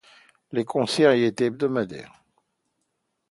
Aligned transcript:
Les 0.51 0.65
concerts 0.65 1.13
y 1.13 1.25
étaient 1.25 1.45
hebdomadaires. 1.45 2.23